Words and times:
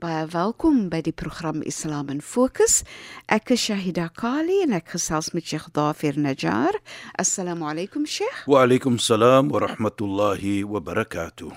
Baie 0.00 0.24
welkom 0.32 0.86
by 0.88 1.02
die 1.04 1.12
program 1.12 1.58
Islam 1.68 2.08
in 2.08 2.22
Fokus. 2.24 2.78
Ek 3.28 3.50
is 3.52 3.66
Shahida 3.66 4.06
Kali 4.16 4.62
en 4.64 4.72
ek 4.72 4.94
gesels 4.94 5.28
met 5.36 5.44
Sheikh 5.44 5.66
Dafir 5.76 6.16
Najjar. 6.16 6.78
Assalamu 7.20 7.66
alaykum 7.68 8.06
Sheikh. 8.08 8.46
Wa 8.48 8.62
alaykum 8.64 8.96
salaam 8.96 9.50
wa 9.52 9.60
rahmatullahi 9.66 10.62
wa 10.64 10.80
barakatuh. 10.80 11.50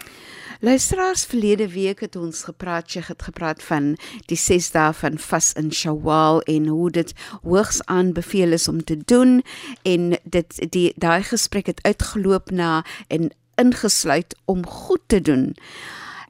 Luisteraars, 0.60 1.24
verlede 1.32 1.70
week 1.72 2.04
het 2.04 2.20
ons 2.20 2.44
gepraat, 2.50 2.92
Sheikh 2.92 3.14
het 3.14 3.24
gepraat 3.30 3.64
van 3.64 3.94
die 4.28 4.40
6 4.40 4.74
dae 4.76 4.92
van 5.00 5.16
vas 5.30 5.54
in 5.56 5.72
Shawwal 5.72 6.44
en 6.44 6.68
hoe 6.68 6.92
dit 7.00 7.16
hoogs 7.48 7.80
aanbeveel 7.88 8.60
is 8.60 8.68
om 8.68 8.84
te 8.84 9.00
doen 9.00 9.40
en 9.88 10.18
dit 10.24 10.60
die 10.76 10.90
daai 11.00 11.24
gesprek 11.32 11.72
het 11.72 11.84
uitgeloop 11.88 12.52
na 12.52 12.82
en 13.08 13.32
ingesluit 13.56 14.36
om 14.52 14.68
goed 14.68 15.08
te 15.08 15.22
doen. 15.22 15.54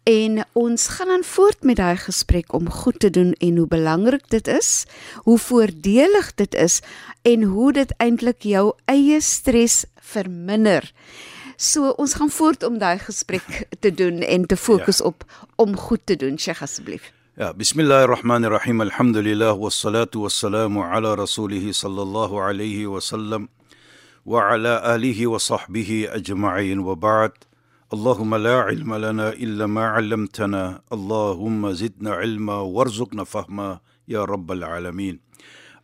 En 0.03 0.43
ons 0.51 0.87
gaan 0.87 1.07
dan 1.07 1.23
voort 1.23 1.63
met 1.63 1.75
daai 1.79 1.95
gesprek 1.97 2.53
om 2.53 2.69
goed 2.69 2.99
te 2.99 3.09
doen 3.09 3.31
en 3.33 3.57
hoe 3.57 3.67
belangrik 3.67 4.29
dit 4.29 4.47
is, 4.47 4.85
hoe 5.23 5.37
voordelig 5.39 6.33
dit 6.35 6.55
is 6.55 6.81
en 7.21 7.43
hoe 7.43 7.71
dit 7.73 7.93
eintlik 7.97 8.43
jou 8.43 8.73
eie 8.85 9.21
stres 9.21 9.85
verminder. 9.95 10.91
So 11.55 11.93
ons 11.95 12.17
gaan 12.19 12.29
voort 12.29 12.63
om 12.67 12.77
daai 12.77 12.99
gesprek 12.99 13.63
te 13.79 13.93
doen 13.93 14.19
en 14.19 14.45
te 14.45 14.57
fokus 14.57 14.99
ja. 14.99 15.05
op 15.05 15.23
om 15.55 15.77
goed 15.77 16.03
te 16.03 16.15
doen, 16.15 16.39
Sheikh 16.39 16.61
asseblief. 16.61 17.13
Ja, 17.39 17.53
bismillahirrahmanirrahim. 17.53 18.81
Alhamdulillah 18.81 19.55
wassalatu 19.55 20.27
wassalamu 20.27 20.83
ala 20.83 21.15
rasulih 21.15 21.71
sallallahu 21.71 22.43
alayhi 22.43 22.85
wa 22.85 22.99
sallam 22.99 23.47
wa 24.25 24.51
ala 24.51 24.81
alihi 24.83 25.25
wa 25.25 25.39
sahbihi 25.39 26.09
ajma'in 26.11 26.83
wa 26.83 26.95
ba'd. 26.95 27.31
Ba 27.31 27.52
اللهم 27.92 28.34
لا 28.34 28.60
علم 28.60 28.94
لنا 28.94 29.28
الا 29.32 29.66
ما 29.66 29.84
علمتنا 29.86 30.80
اللهم 30.92 31.72
زدنا 31.72 32.10
علما 32.12 32.58
وارزقنا 32.60 33.24
فهما 33.24 33.80
يا 34.08 34.24
رب 34.24 34.52
العالمين 34.52 35.20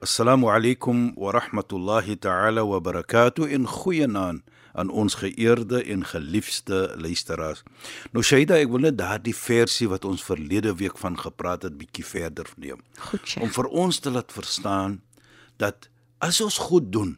السلام 0.02 0.44
عليكم 0.44 1.14
ورحمه 1.16 1.70
الله 1.72 2.14
تعالى 2.14 2.60
وبركاته 2.60 3.48
in 3.48 3.66
goeie 3.66 4.06
naam 4.06 4.42
aan 4.74 4.90
ons 4.90 5.14
geëerde 5.14 5.82
en 5.84 6.04
geliefde 6.04 6.94
luisteraars. 6.98 7.62
Nou 8.12 8.24
Shaida, 8.26 8.58
ek 8.58 8.72
wil 8.72 8.82
net 8.88 8.98
daardie 8.98 9.34
versie 9.36 9.86
wat 9.88 10.04
ons 10.04 10.24
verlede 10.26 10.74
week 10.80 10.98
van 10.98 11.16
gepraat 11.18 11.62
het 11.68 11.76
bietjie 11.78 12.04
verder 12.04 12.50
neem. 12.58 12.82
Goed, 12.98 13.22
Sheikh. 13.22 13.44
Om 13.46 13.52
vir 13.54 13.70
ons 13.84 13.98
te 14.02 14.10
laat 14.10 14.34
verstaan 14.34 14.98
dat 15.62 15.88
as 16.18 16.40
ons 16.42 16.58
goed 16.68 16.90
doen, 16.92 17.14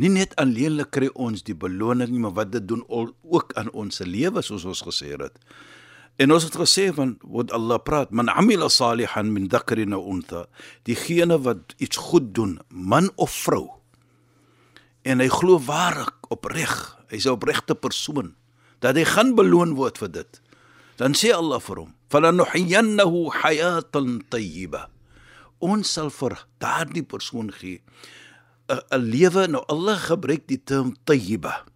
Nie 0.00 0.08
net 0.08 0.32
alleenlik 0.40 0.94
kry 0.96 1.10
ons 1.12 1.42
die 1.44 1.56
beloning 1.56 2.08
nie, 2.08 2.22
maar 2.24 2.32
wat 2.38 2.54
dit 2.54 2.64
doen 2.64 2.80
ook 2.88 3.52
aan 3.60 3.68
ons 3.76 4.00
lewe 4.06 4.40
soos 4.40 4.64
ons 4.64 4.80
gesê 4.86 5.12
het. 5.12 5.36
En 6.20 6.32
ons 6.32 6.44
het 6.44 6.56
gesê 6.56 6.86
van 6.96 7.14
wat 7.20 7.52
Allah 7.56 7.80
praat, 7.84 8.12
man 8.12 8.32
amila 8.32 8.70
salihan 8.72 9.28
min 9.32 9.48
dhakrin 9.52 9.96
aw 9.96 10.00
untha, 10.12 10.46
diegene 10.88 11.36
wat 11.44 11.74
iets 11.76 12.00
goed 12.00 12.32
doen, 12.36 12.58
man 12.68 13.10
of 13.16 13.32
vrou. 13.44 13.66
En 15.04 15.20
hy 15.20 15.28
glo 15.32 15.60
waarlik 15.60 16.32
opreg, 16.32 16.74
hy's 17.12 17.26
'n 17.26 17.36
opregte 17.36 17.74
persoon 17.74 18.34
dat 18.80 18.96
hy 18.96 19.04
gaan 19.04 19.34
beloon 19.36 19.74
word 19.76 19.98
vir 19.98 20.08
dit. 20.08 20.40
Dan 20.96 21.12
sê 21.12 21.32
Allah 21.32 21.60
vir 21.60 21.76
hom, 21.76 21.94
"Falanuhyiyannahu 22.08 23.32
hayatan 23.42 24.22
tayyiba." 24.28 24.88
Ons 25.60 25.92
sal 25.92 26.10
vir 26.10 26.46
daardie 26.58 27.04
persoon 27.04 27.50
gee 27.52 27.80
'n 28.70 29.02
lewe 29.10 29.46
nou 29.48 29.64
Allah 29.68 29.98
gebruik 29.98 30.46
die 30.46 30.62
term 30.62 30.94
tayyiba. 31.04 31.66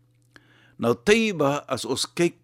Nou 0.79 0.95
tayyiba 0.95 1.65
as 1.69 1.85
ons 1.85 2.07
kyk 2.07 2.37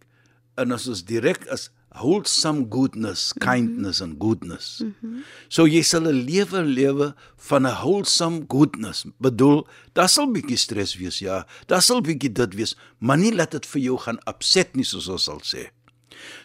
en 0.59 0.72
as 0.72 0.88
ons 0.88 1.03
direk 1.06 1.47
as 1.49 1.71
wholesome 1.91 2.71
goodness, 2.71 3.33
kindness 3.33 4.00
mm 4.00 4.06
-hmm. 4.06 4.11
and 4.11 4.22
goodness. 4.22 4.66
Mm 4.81 4.94
-hmm. 5.03 5.22
So 5.49 5.66
jy 5.66 5.83
sal 5.83 6.06
'n 6.06 6.25
lewe 6.25 6.62
lewe 6.62 7.15
van 7.37 7.66
'n 7.66 7.75
wholesome 7.83 8.44
goodness. 8.49 9.05
Bedoel, 9.19 9.66
daar 9.93 10.09
sal 10.09 10.31
bietjie 10.31 10.56
stres 10.56 10.94
wees, 10.97 11.19
ja. 11.19 11.47
Daar 11.67 11.82
sal 11.82 12.00
bietjie 12.00 12.32
dit 12.32 12.55
wees, 12.55 12.77
maar 12.99 13.19
nie 13.19 13.34
laat 13.34 13.50
dit 13.50 13.67
vir 13.67 13.82
jou 13.82 13.99
gaan 13.99 14.19
upset 14.27 14.75
nie 14.75 14.84
soos 14.84 15.09
ons 15.09 15.25
sal 15.25 15.41
sê. 15.43 15.71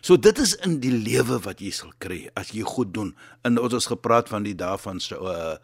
So 0.01 0.17
dit 0.17 0.37
is 0.39 0.55
in 0.55 0.79
die 0.79 0.93
lewe 0.93 1.39
wat 1.39 1.59
jy 1.59 1.71
sal 1.71 1.91
kry 1.97 2.29
as 2.33 2.51
jy 2.51 2.61
goed 2.61 2.93
doen. 2.93 3.15
En 3.43 3.59
ons 3.59 3.73
het 3.73 3.85
gepraat 3.85 4.29
van 4.29 4.43
die 4.43 4.55
dae 4.55 4.77
van 4.77 4.99
so 4.99 5.15
uh 5.15 5.57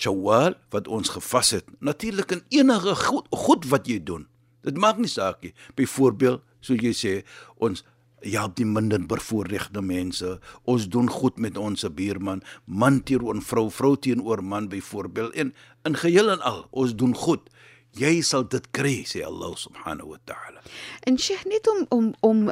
Shawwal 0.00 0.56
wat 0.72 0.88
ons 0.88 1.12
gevas 1.12 1.52
het. 1.58 1.68
Natuurlik 1.78 2.32
in 2.32 2.42
enige 2.48 2.94
goed, 3.04 3.26
goed 3.30 3.66
wat 3.68 3.88
jy 3.90 4.00
doen. 4.02 4.26
Dit 4.64 4.76
maak 4.80 5.00
nie 5.00 5.10
saak 5.10 5.42
nie. 5.44 5.52
Byvoorbeeld, 5.76 6.44
so 6.64 6.76
jy 6.76 6.92
sê, 6.96 7.14
ons 7.60 7.84
help 8.24 8.56
die 8.58 8.68
minder 8.68 9.00
bevoorregte 9.08 9.82
mense. 9.84 10.36
Ons 10.68 10.88
doen 10.92 11.08
goed 11.10 11.38
met 11.40 11.56
ons 11.60 11.84
buurman, 11.96 12.42
man 12.64 13.00
teenoor 13.04 13.40
vrou, 13.44 13.68
vrou 13.72 13.94
teenoor 13.96 14.44
man 14.44 14.68
byvoorbeeld. 14.68 15.34
En 15.34 15.54
in 15.88 15.96
geheel 15.96 16.30
en 16.30 16.40
al, 16.40 16.66
ons 16.70 16.96
doen 16.96 17.14
goed. 17.16 17.48
Jy 17.96 18.20
sal 18.22 18.46
dit 18.48 18.66
kry, 18.70 19.00
sê 19.08 19.24
Allah 19.26 19.56
subhanahu 19.58 20.12
wa 20.14 20.20
ta'ala. 20.24 20.62
En 21.08 21.18
Sheikh 21.18 21.44
net 21.50 21.66
om 21.68 21.86
om 21.88 22.12
om 22.20 22.50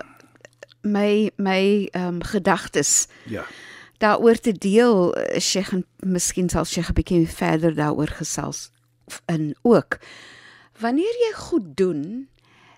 my 0.83 1.31
my 1.37 1.89
ehm 1.93 2.19
um, 2.19 2.23
gedagtes. 2.23 3.07
Ja 3.31 3.45
daaroor 3.99 4.39
te 4.39 4.53
deel 4.53 5.15
Sheikh 5.39 5.73
en 5.73 5.85
miskien 6.07 6.49
sal 6.49 6.65
Sheikh 6.65 6.91
'n 6.91 6.95
bietjie 6.95 7.29
verder 7.29 7.75
daaroor 7.75 8.13
gesels 8.21 8.71
in 9.27 9.57
ook. 9.63 9.99
Wanneer 10.81 11.15
jy 11.27 11.33
goed 11.35 11.77
doen 11.77 12.29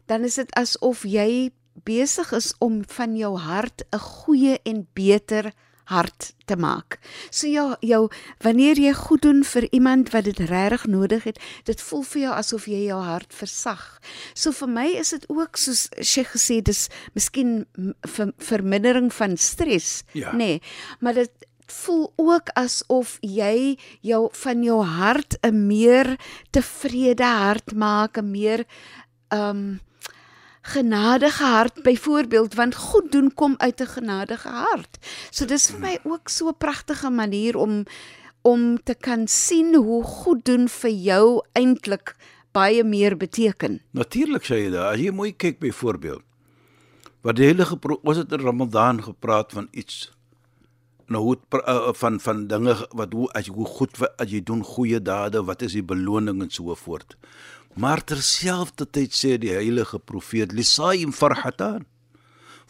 dan 0.06 0.24
is 0.24 0.34
dit 0.34 0.54
asof 0.58 1.04
jy 1.06 1.50
besig 1.86 2.32
is 2.32 2.50
om 2.58 2.82
van 2.96 3.16
jou 3.16 3.36
hart 3.38 3.84
'n 3.92 3.98
goeie 3.98 4.58
en 4.62 4.88
beter 4.92 5.52
hart 5.90 6.32
te 6.46 6.56
maak. 6.56 6.98
So 7.30 7.50
jou 7.50 7.74
jou 7.84 8.08
wanneer 8.44 8.78
jy 8.78 8.92
goed 8.96 9.22
doen 9.26 9.42
vir 9.46 9.66
iemand 9.70 10.12
wat 10.14 10.26
dit 10.28 10.40
regtig 10.50 10.86
nodig 10.90 11.26
het, 11.28 11.38
dit 11.68 11.82
voel 11.90 12.02
vir 12.12 12.22
jou 12.22 12.32
asof 12.34 12.66
jy 12.70 12.84
jou 12.86 13.00
hart 13.02 13.34
versag. 13.34 13.84
So 14.34 14.54
vir 14.54 14.70
my 14.70 14.86
is 15.02 15.12
dit 15.16 15.26
ook 15.28 15.60
soos 15.60 15.88
sy 15.98 16.24
gesê 16.26 16.60
dis 16.62 16.86
miskien 17.14 17.66
ver, 18.06 18.32
vermindering 18.38 19.10
van 19.14 19.36
stres, 19.36 20.02
ja. 20.12 20.32
nê. 20.32 20.38
Nee, 20.50 20.60
maar 21.00 21.14
dit 21.14 21.46
voel 21.70 22.12
ook 22.16 22.50
asof 22.58 23.18
jy 23.22 23.78
jou 24.02 24.28
van 24.42 24.62
jou 24.66 24.80
hart 24.82 25.38
'n 25.42 25.66
meer 25.66 26.16
tevrede 26.50 27.24
hart 27.24 27.74
maak, 27.74 28.18
'n 28.18 28.30
meer 28.30 28.66
ehm 29.28 29.56
um, 29.56 29.80
genadige 30.62 31.44
hart 31.44 31.82
byvoorbeeld 31.82 32.54
want 32.54 32.74
goed 32.74 33.12
doen 33.12 33.34
kom 33.34 33.54
uit 33.56 33.80
'n 33.80 33.86
genadige 33.86 34.48
hart. 34.48 34.98
So 35.30 35.44
dis 35.44 35.70
vir 35.70 35.80
my 35.80 35.98
ook 36.02 36.28
so 36.28 36.48
'n 36.48 36.58
pragtige 36.58 37.10
manier 37.10 37.56
om 37.56 37.84
om 38.42 38.82
te 38.82 38.94
kan 38.94 39.28
sien 39.28 39.74
hoe 39.74 40.04
goed 40.04 40.44
doen 40.44 40.68
vir 40.68 40.90
jou 40.90 41.44
eintlik 41.52 42.16
baie 42.52 42.84
meer 42.84 43.16
beteken. 43.16 43.80
Natuurlik 43.90 44.44
sê 44.44 44.54
jy 44.64 44.70
daai, 44.70 44.94
as 44.94 45.00
jy 45.00 45.10
mooi 45.10 45.36
kyk 45.36 45.58
byvoorbeeld 45.58 46.22
wat 47.20 47.36
die 47.36 47.44
heilige 47.44 47.76
ons 48.02 48.16
het 48.16 48.32
in 48.32 48.40
Ramadan 48.40 49.02
gepraat 49.02 49.52
van 49.52 49.68
iets 49.70 50.10
nou 51.10 51.22
hoe 51.24 51.36
uh, 51.58 51.90
van 51.98 52.20
van 52.22 52.46
dinge 52.50 52.76
wat 52.96 53.14
hoe 53.16 53.28
as 53.34 53.48
jy 53.48 53.54
hoe 53.54 53.66
goed 53.66 53.98
as 54.16 54.30
jy 54.30 54.40
doen 54.46 54.62
goeie 54.64 55.00
dade, 55.02 55.42
wat 55.44 55.62
is 55.66 55.74
die 55.74 55.86
beloning 55.86 56.42
en 56.44 56.50
so 56.54 56.74
voort. 56.78 57.16
Maar 57.74 58.02
terselfdertyd 58.06 59.14
sê 59.14 59.36
die 59.38 59.54
heilige 59.54 59.98
profeet 59.98 60.54
lisaim 60.54 61.14
farhatan 61.14 61.86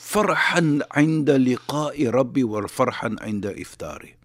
farhan 0.00 0.80
'inda 0.96 1.36
liqa'i 1.36 2.08
rabbi 2.08 2.44
wa 2.44 2.64
farhan 2.68 3.20
'inda 3.20 3.52
iftari. 3.52 4.16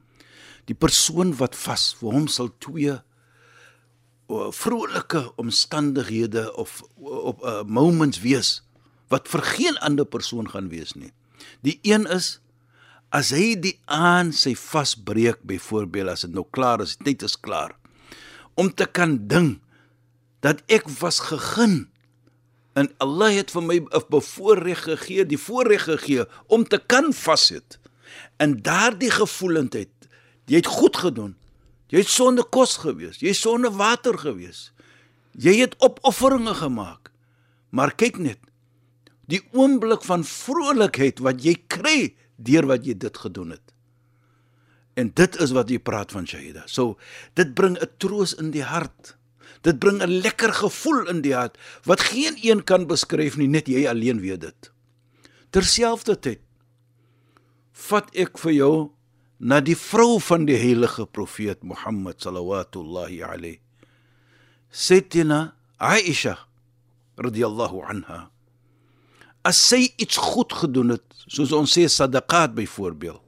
Die 0.65 0.75
persoon 0.75 1.35
wat 1.35 1.55
vas 1.55 1.93
vir 1.99 2.11
hom 2.11 2.27
sal 2.27 2.49
twee 2.59 2.95
vrolike 4.51 5.31
omstandighede 5.37 6.55
of 6.55 6.81
op 6.97 7.43
uh, 7.43 7.61
moments 7.63 8.19
wees 8.23 8.63
wat 9.13 9.27
vir 9.29 9.41
geen 9.41 9.77
ander 9.77 10.05
persoon 10.05 10.49
gaan 10.49 10.69
wees 10.71 10.95
nie. 10.95 11.11
Die 11.61 11.77
een 11.83 12.07
is 12.09 12.39
as 13.09 13.31
hy 13.35 13.55
die 13.59 13.75
aan 13.91 14.31
sy 14.35 14.55
vasbreek 14.57 15.43
byvoorbeeld 15.47 16.13
as 16.13 16.25
dit 16.27 16.33
nou 16.35 16.45
klaar 16.51 16.81
is, 16.81 16.97
dit 16.97 17.21
is 17.23 17.37
klaar. 17.39 17.75
Om 18.55 18.71
te 18.73 18.85
kan 18.85 19.17
ding 19.27 19.59
dat 20.45 20.61
ek 20.71 20.87
was 20.99 21.19
gegun 21.31 21.87
en 22.75 22.89
Allah 22.99 23.31
het 23.37 23.51
vir 23.51 23.63
my 23.63 23.77
'n 23.79 24.05
bevoorreg 24.09 24.83
gegee, 24.83 25.25
die 25.25 25.39
voorreg 25.39 25.83
gegee 25.83 26.25
om 26.47 26.67
te 26.67 26.77
kan 26.77 27.13
vassit. 27.13 27.79
En 28.37 28.61
daardie 28.61 29.11
gevoelendheid, 29.11 29.91
jy 30.45 30.55
het 30.55 30.67
goed 30.67 30.97
gedoen. 30.97 31.35
Jy 31.87 31.99
het 31.99 32.09
sonder 32.09 32.45
kos 32.45 32.77
gewees, 32.77 33.19
jy 33.21 33.27
het 33.27 33.37
sonder 33.37 33.71
water 33.71 34.17
gewees. 34.17 34.71
Jy 35.31 35.59
het 35.61 35.75
opofferinge 35.79 36.53
gemaak. 36.53 37.11
Maar 37.69 37.95
kyk 37.95 38.17
net, 38.17 38.39
die 39.27 39.41
oomblik 39.51 40.03
van 40.03 40.23
vrolikheid 40.23 41.19
wat 41.19 41.43
jy 41.43 41.55
kry 41.67 42.15
deur 42.35 42.67
wat 42.67 42.85
jy 42.85 42.97
dit 42.97 43.17
gedoen 43.17 43.55
het. 43.55 43.73
En 44.95 45.11
dit 45.11 45.37
is 45.43 45.51
wat 45.51 45.69
jy 45.69 45.79
praat 45.79 46.11
van 46.15 46.27
Shahida. 46.27 46.63
So, 46.71 46.97
dit 47.35 47.53
bring 47.53 47.77
'n 47.77 47.89
troos 47.97 48.33
in 48.33 48.51
die 48.51 48.63
hart. 48.63 49.17
Dit 49.61 49.79
bring 49.79 50.01
'n 50.01 50.21
lekker 50.21 50.53
gevoel 50.53 51.07
in 51.09 51.21
die 51.21 51.33
hart 51.35 51.57
wat 51.83 52.01
geen 52.01 52.37
een 52.41 52.63
kan 52.63 52.87
beskryf 52.87 53.37
nie, 53.37 53.47
net 53.47 53.67
jy 53.67 53.87
alleen 53.87 54.21
weet 54.21 54.41
dit. 54.41 54.71
Terselfdertyd 55.49 56.39
vat 57.71 58.09
ek 58.15 58.37
vir 58.37 58.51
jou 58.51 58.91
na 59.39 59.59
die 59.59 59.75
vrou 59.75 60.19
van 60.19 60.45
die 60.45 60.57
heilige 60.57 61.05
profeet 61.05 61.63
Mohammed 61.63 62.21
sallallahu 62.21 63.23
alayhi. 63.23 63.59
Sayyidina 64.71 65.55
Aisha 65.79 66.47
radhiyallahu 67.17 67.83
anha. 67.83 68.34
As 69.45 69.59
sy 69.61 69.91
iets 70.01 70.17
goed 70.17 70.53
gedoen 70.57 70.95
het, 70.95 71.05
soos 71.29 71.53
ons 71.53 71.69
sê 71.77 71.85
sadaqat 71.91 72.55
byvoorbeeld, 72.57 73.21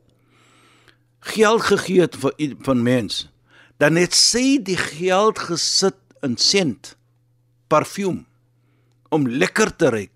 geld 1.34 1.62
gegee 1.68 2.02
het 2.06 2.16
vir 2.18 2.34
van 2.66 2.82
mens, 2.86 3.28
dan 3.78 4.00
het 4.00 4.16
sy 4.18 4.58
die 4.64 4.78
geld 4.80 5.38
gesit 5.50 5.98
in 6.26 6.38
sent 6.42 6.96
parfuum 7.70 8.24
om 9.14 9.28
lekker 9.28 9.70
te 9.76 9.92
ruik. 9.94 10.14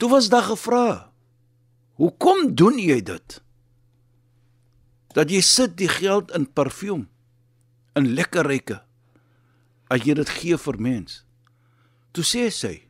Toe 0.00 0.10
was 0.10 0.28
daar 0.32 0.48
gevra: 0.48 1.12
"Hoekom 1.94 2.54
doen 2.54 2.78
jy 2.78 3.00
dit?" 3.02 3.42
Dat 5.14 5.30
jy 5.30 5.40
sit 5.40 5.76
die 5.76 5.88
geld 5.88 6.30
in 6.30 6.46
parfuum 6.52 7.08
in 7.94 8.14
lekker 8.14 8.46
ruike 8.46 8.82
as 9.90 10.04
jy 10.06 10.14
dit 10.14 10.28
gee 10.28 10.56
vir 10.56 10.78
mens. 10.78 11.24
Toe 12.12 12.24
sê 12.24 12.50
sy: 12.50 12.89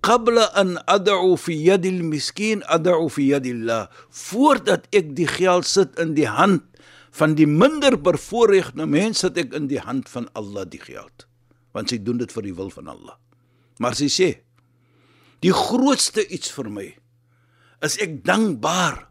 "Qabla 0.00 0.50
an 0.54 0.76
ad'u 0.86 1.36
fi 1.36 1.54
yadi 1.54 1.92
al-miskin 1.94 2.62
ad'u 2.66 3.08
fi 3.08 3.30
yadi 3.32 3.52
Allah." 3.52 3.88
Voordat 4.10 4.88
ek 4.92 5.14
die 5.16 5.28
geld 5.28 5.66
sit 5.66 5.98
in 5.98 6.14
die 6.14 6.28
hand 6.28 6.62
van 7.16 7.34
die 7.34 7.46
minder 7.46 7.96
bevoorregte 7.96 8.86
mense 8.86 9.26
het 9.26 9.38
ek 9.38 9.54
in 9.56 9.68
die 9.68 9.80
hand 9.80 10.08
van 10.08 10.28
Allah 10.34 10.66
die 10.68 10.80
geld. 10.80 11.26
Want 11.72 11.90
sy 11.90 11.98
doen 12.02 12.18
dit 12.18 12.32
vir 12.32 12.42
die 12.42 12.56
wil 12.56 12.70
van 12.70 12.88
Allah. 12.92 13.16
Maar 13.78 13.96
sy 13.96 14.08
sê 14.12 14.30
die 15.44 15.52
grootste 15.52 16.24
iets 16.32 16.50
vir 16.56 16.70
my 16.72 16.86
is 17.84 17.98
ek 18.00 18.22
dankbaar 18.24 19.04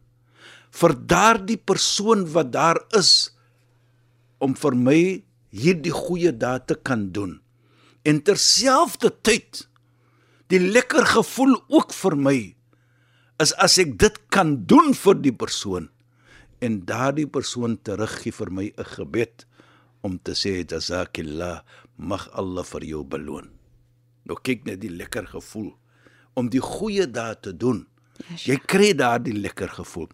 vir 0.75 0.95
daardie 1.07 1.59
persoon 1.61 2.25
wat 2.33 2.51
daar 2.51 2.81
is 2.97 3.31
om 4.43 4.55
vir 4.57 4.75
my 4.75 5.01
hierdie 5.55 5.93
goeie 5.93 6.33
daad 6.35 6.67
te 6.67 6.75
kan 6.75 7.07
doen. 7.15 7.39
En 8.03 8.19
terselfdertyd 8.21 9.63
die 10.55 10.71
lekker 10.71 11.03
gevoel 11.17 11.57
ook 11.67 11.91
vir 11.95 12.15
my 12.15 12.39
is 13.43 13.51
as 13.59 13.75
ek 13.81 13.97
dit 13.99 14.19
kan 14.31 14.55
doen 14.69 14.93
vir 14.95 15.17
die 15.19 15.35
persoon 15.35 15.89
en 16.63 16.77
daardie 16.87 17.27
persoon 17.27 17.75
teruggee 17.83 18.31
vir 18.31 18.51
my 18.59 18.67
'n 18.71 18.87
gebed 18.95 19.45
om 20.01 20.17
te 20.19 20.31
sê 20.31 20.63
jazakillah 20.63 21.63
mag 21.97 22.29
Allah 22.33 22.63
vir 22.63 22.83
jou 22.85 23.03
beloon. 23.03 23.49
Nou 24.25 24.37
kyk 24.37 24.65
net 24.65 24.79
die 24.81 24.93
lekker 24.93 25.27
gevoel 25.27 25.73
om 26.35 26.49
die 26.49 26.61
goeie 26.61 27.07
daad 27.07 27.41
te 27.41 27.51
doen. 27.51 27.87
Yes, 28.29 28.45
jy 28.47 28.57
kry 28.57 28.93
daardie 28.93 29.35
lekker 29.35 29.69
gevoel. 29.69 30.09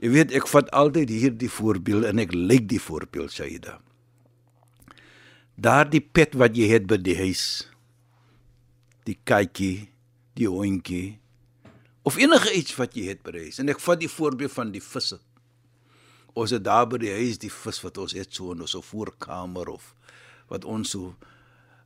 Jy 0.00 0.08
weet 0.08 0.32
ek 0.32 0.46
vat 0.48 0.70
altyd 0.70 1.10
hierdie 1.10 1.50
voorbeeld 1.50 2.04
en 2.04 2.18
ek 2.18 2.32
lyk 2.32 2.68
die 2.68 2.80
voorbeeld 2.80 3.32
Shaida. 3.32 3.80
Daardie 5.56 6.00
pet 6.00 6.34
wat 6.34 6.56
jy 6.56 6.68
het 6.72 6.86
by 6.86 6.96
die 6.96 7.16
huis. 7.16 7.68
Die 9.04 9.18
kykie, 9.24 9.90
die 10.34 10.48
hondjie 10.48 11.20
of 12.04 12.16
enige 12.20 12.52
iets 12.52 12.74
wat 12.76 12.96
jy 12.96 13.08
het 13.12 13.22
by 13.24 13.32
die 13.36 13.46
huis 13.48 13.60
en 13.62 13.72
ek 13.72 13.80
vat 13.80 14.00
die 14.00 14.10
voorbeeld 14.12 14.52
van 14.52 14.72
die 14.74 14.82
visse 14.84 15.20
ons 16.34 16.50
het 16.50 16.64
daar 16.66 16.88
by 16.90 16.98
die 17.00 17.14
huis 17.14 17.38
die 17.40 17.52
vis 17.52 17.80
wat 17.84 18.00
ons 18.02 18.16
het 18.18 18.34
so 18.34 18.52
in 18.52 18.64
ons 18.64 18.76
voorkamer 18.90 19.70
of 19.72 19.94
wat 20.52 20.66
ons 20.68 20.96
so 20.96 21.14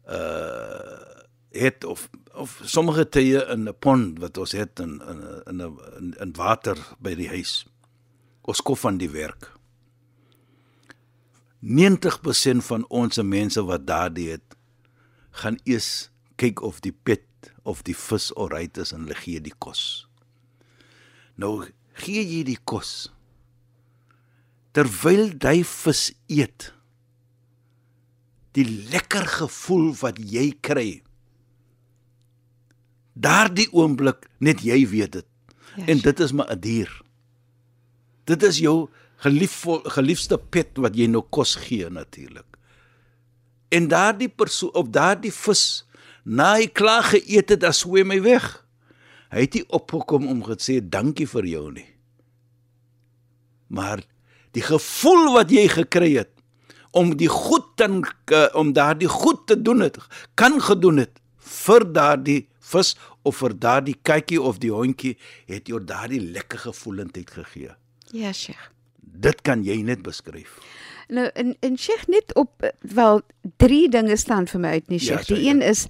uh 0.08 1.18
het 1.50 1.84
of 1.84 2.08
of 2.34 2.60
sommige 2.64 3.08
tye 3.08 3.40
in 3.52 3.68
'n 3.68 3.74
pond 3.78 4.18
wat 4.18 4.38
ons 4.38 4.52
het 4.52 4.80
in 4.80 5.00
in 5.00 5.42
in 5.46 5.62
'n 5.62 6.14
in 6.20 6.32
water 6.32 6.76
by 6.98 7.14
die 7.14 7.28
huis. 7.28 7.66
Ons 8.42 8.62
kof 8.62 8.80
van 8.80 8.98
die 8.98 9.10
werk. 9.10 9.52
90% 11.60 12.64
van 12.64 12.84
ons 12.88 13.16
mense 13.16 13.64
wat 13.64 13.86
daardie 13.86 14.30
het 14.30 14.56
gaan 15.30 15.58
eers 15.64 16.10
kyk 16.38 16.62
of 16.62 16.80
die 16.86 16.94
pet 16.94 17.26
of 17.68 17.82
die 17.86 17.96
vis 17.96 18.30
alright 18.34 18.78
is 18.78 18.94
en 18.94 19.06
hulle 19.06 19.18
gee 19.18 19.42
die 19.42 19.54
kos. 19.58 20.06
Nou 21.38 21.66
gee 21.98 22.22
jy 22.22 22.42
die 22.46 22.58
kos 22.64 23.10
terwyl 24.76 25.30
jy 25.42 25.62
vis 25.66 26.02
eet 26.30 26.70
die 28.56 28.66
lekker 28.92 29.26
gevoel 29.38 29.90
wat 30.02 30.20
jy 30.20 30.50
kry 30.64 30.88
daardie 33.18 33.66
oomblik 33.74 34.28
net 34.44 34.62
jy 34.66 34.78
weet 34.90 35.18
dit 35.18 35.28
yes. 35.78 35.88
en 35.90 36.04
dit 36.04 36.22
is 36.26 36.34
maar 36.36 36.52
'n 36.54 36.60
dier 36.62 36.92
dit 38.30 38.42
is 38.50 38.60
jou 38.62 38.88
geliefde 39.24 39.80
geliefde 39.96 40.38
pet 40.38 40.78
wat 40.78 40.94
jy 40.94 41.08
nou 41.10 41.24
kos 41.26 41.56
gee 41.66 41.90
natuurlik 41.90 42.58
en 43.74 43.88
daardie 43.88 44.30
persoon 44.30 44.74
of 44.74 44.94
daardie 44.94 45.34
vis 45.34 45.84
na 46.28 46.54
hy 46.58 46.68
klaar 46.80 47.08
geëet 47.08 47.56
het 47.56 47.66
as 47.68 47.82
swem 47.84 48.12
hy 48.14 48.20
weg 48.24 48.48
hy 49.32 49.44
het 49.46 49.58
nie 49.58 49.66
opgekom 49.80 50.28
om 50.28 50.44
gesê 50.46 50.78
dankie 50.80 51.28
vir 51.28 51.48
jou 51.48 51.64
nie 51.72 51.88
maar 53.68 54.04
die 54.56 54.64
gevoel 54.64 55.32
wat 55.36 55.52
jy 55.52 55.66
gekry 55.72 56.12
het 56.18 56.32
om 56.96 57.16
die 57.20 57.30
goed 57.32 57.80
en 57.84 58.00
om 58.56 58.72
daardie 58.76 59.10
goed 59.12 59.46
te 59.48 59.56
doen 59.60 59.84
het 59.84 59.98
kan 60.40 60.60
gedoen 60.60 61.04
het 61.04 61.20
vir 61.48 61.84
daardie 61.92 62.42
vis 62.68 62.94
of 63.28 63.40
vir 63.42 63.54
daardie 63.66 63.96
kykie 64.06 64.40
of 64.40 64.60
die 64.62 64.72
hondjie 64.72 65.14
het 65.50 65.68
jou 65.70 65.80
daardie 65.84 66.20
lekker 66.20 66.68
gevoelendheid 66.68 67.30
gegee. 67.38 67.74
Ja, 68.12 68.32
Sheikh. 68.32 68.70
Dit 68.98 69.42
kan 69.46 69.64
jy 69.66 69.80
net 69.82 70.04
beskryf. 70.06 70.58
Nou 71.08 71.30
in 71.34 71.56
in 71.60 71.78
Sheikh 71.78 72.06
net 72.06 72.34
op 72.34 72.72
wel 72.80 73.20
drie 73.56 73.88
dinge 73.88 74.16
staan 74.16 74.46
vir 74.46 74.60
my 74.60 74.68
uit 74.68 74.88
nie 74.88 75.00
Sheikh. 75.00 75.28
Ja, 75.28 75.34
die 75.34 75.48
een 75.48 75.62
is 75.62 75.86